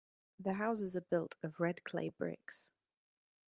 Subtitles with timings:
[0.39, 2.71] The houses are built of red clay bricks.